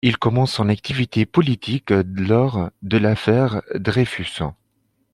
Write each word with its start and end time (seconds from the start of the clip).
Il 0.03 0.17
commence 0.17 0.53
son 0.53 0.67
activité 0.69 1.27
politique 1.27 1.91
lors 1.91 2.71
de 2.81 2.97
l'Affaire 2.97 3.61
Dreyfus. 3.75 4.41